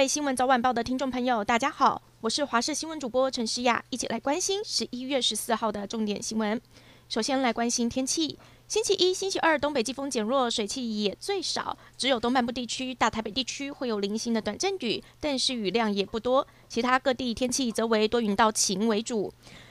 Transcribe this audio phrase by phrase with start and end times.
[0.00, 6.58] 位新闻早晚报的听众朋友，大家好，我是华视新闻主播陈诗雅，一起来关心十一月十四号的重点新闻。
[7.10, 19.30] 首先来关心天气，星期一、星期二东北季风减弱，水汽也最少，只有东半部地区、大台北地区会有零星的短阵雨，但是雨量也不多，其他各地天气则为多云到晴为主。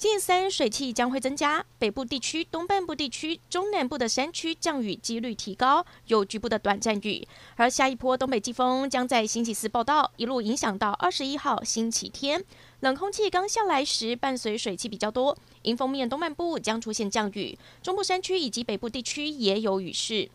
[0.00, 7.28] 近三水汽将会增加，北部地区、东半部地区、中南部的山区降雨几率提高，有局部的短暂雨。
[7.56, 12.42] 而下一波东北季风将在星期四报到，一路影响到二十一号星期天。
[12.80, 20.30] 冷空气刚下来时，伴随水汽比较多，迎风面东半部将出现降雨，中部山区以及北部地区也有雨势。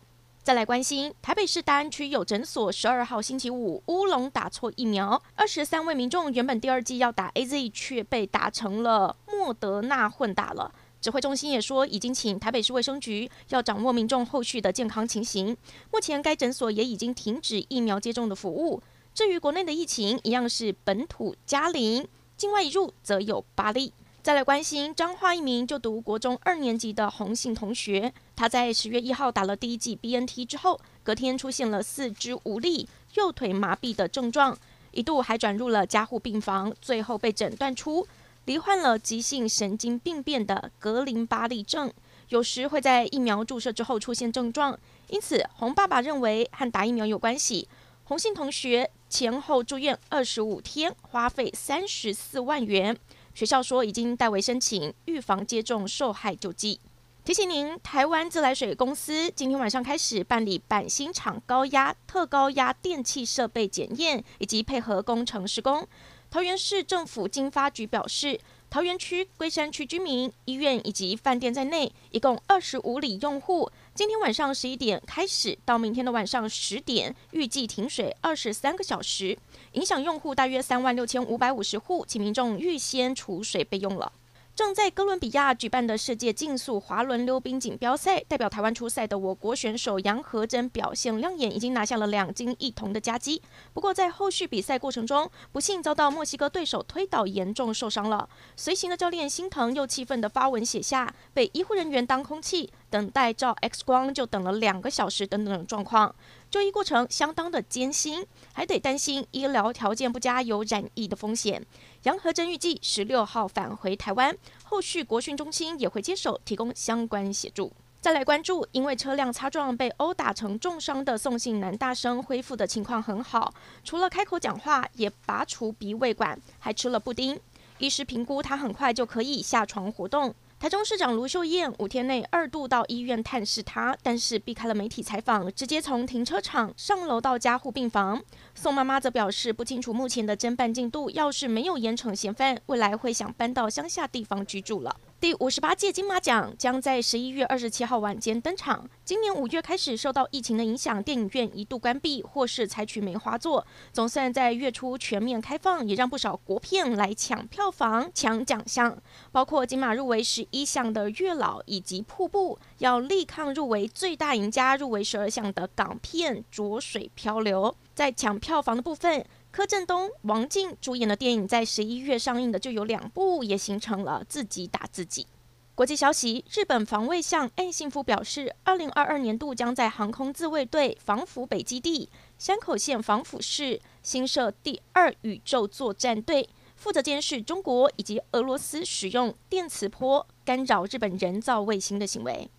[0.46, 10.72] 再来关心台北市大安区有诊所，十二号星期五乌龙打错疫苗，二十三位民众原本第二剂要打 AZ，却被打成了莫德纳混打了。
[11.00, 15.56] 指挥中心也说，已经请台北市卫生局要掌握民众后续的健康情形。
[15.90, 18.80] 目前该诊所也已经停止疫苗接种的服务。
[19.12, 22.06] 至于国内的疫情，一样是本土加零，
[22.36, 23.92] 境外一入则有八例。
[24.26, 34.58] 再来关心彰化一名就读国中二年级的洪姓同学，他在十月一号打了第一剂 BNT 之后，隔天出现了四肢无力、右腿麻痹的症状，
[34.90, 38.04] 一度还转入了加护病房，最后被诊断出
[38.46, 41.92] 罹患了急性神经病变的格林巴利症，
[42.30, 47.68] 有时会在疫苗注射之后出现症状，因此洪爸爸认为和打疫苗有关系。
[48.02, 52.96] 洪姓同学前后住院二十五天，花费三十四万元。
[53.36, 56.80] 学校说已经代为申请预防接种受害救济。
[57.22, 65.86] 提醒您，台湾自来水公司今天晚上开始办理板新厂高压、特高压电气设备检验，以及配合工程施工。
[66.30, 79.38] 桃园市政府经发局表示，桃园区、龟山区居民、医院以及饭店在内，一共二十五里用户，今天晚上十一点开始到明天的晚上十点，预计停水二十三个小时，
[79.72, 84.12] 影响用户大约三万六千五百五十户，请民众预先储水备用了。
[84.54, 93.42] 正在哥伦比亚举办的世界竞速滑轮溜冰锦标赛，代表台湾出赛的我国选手杨和珍表现亮眼，已经拿下了两金一铜的佳绩。
[93.74, 98.26] 不过在后续比赛过程中，不幸遭到墨西哥对手推倒，严重受伤了。
[98.56, 106.14] 随行的教练心疼又气愤地发文写下，被医护人员当空气，等待照 X 光就等了两个小时等等状况。
[106.50, 111.64] 就医过程相当的艰辛，还得担心医疗条件不佳有染疫的风险。
[112.04, 117.72] 杨和珍预计十六号返回台湾，后续国训中心也会接手提供相关协助。
[118.00, 127.40] 再来关注，因为车辆擦撞被殴打成重伤的宋姓男大生恢复的情况很好，除了开口讲话，也拔除鼻胃管，还吃了布丁。
[127.78, 130.32] 医师评估他很快就可以下床活动。
[130.58, 138.22] 台中市长卢秀燕五天内二度到医院探视他，但是避开了媒体采访，直接从停车场上楼到加护病房。
[138.54, 144.96] 宋妈妈则表示不清楚目前的侦办进度，要是没有严惩嫌犯，未来会想搬到乡下地方居住了。
[145.26, 148.88] 第五十八届金马奖将在十一月二十七号晚间登场。
[149.04, 153.66] 今年五月开始受到疫情的影响，电影院一度关闭或是采取梅花座。
[153.92, 158.96] 总算在月初全面开放，也让不少国片来抢票房、抢奖项。
[159.32, 167.74] 包括金马入围十一项的《月老》以及《瀑布》，要力抗入围最大赢家入围十二项的港片《浊水漂流》。
[167.96, 169.26] 在抢票房的部分，
[169.56, 175.26] 柯震东、王静主演的电影在十一月上映的就有两部，也形成了自己打自己。
[175.74, 186.46] 国际消息：日本防卫相岸信夫表示，二零二二年度将在航空自卫队防府北基地山口县防府市新设第二宇宙作战队，
[186.76, 192.50] 负责监视中国以及俄罗斯使用电磁波干扰日本人造卫星的行为。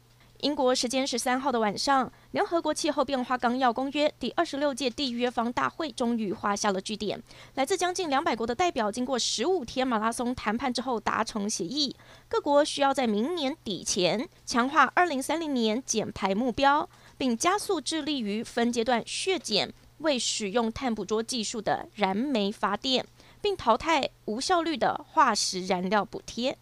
[0.42, 7.22] 英国时间十三号的晚上，联合国气候变化纲要公约第二十六届缔约方大会终于画下了句点。
[7.56, 11.96] 来自将近两百国的代表，经过十五天马拉松谈判之后达成协议，
[12.28, 23.04] 各国需要在明年底前强化二零三零年减排目标，并加速致力于分阶段削减未使用碳捕捉技术的燃煤发电，
[23.42, 26.56] 并淘汰无效率的化石燃料补贴。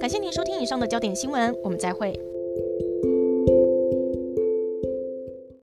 [0.00, 2.12] 感谢您收听以上的焦点新闻，我们再会。